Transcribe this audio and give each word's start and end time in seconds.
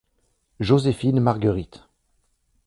Joséphine-Marguerite. 0.59 1.83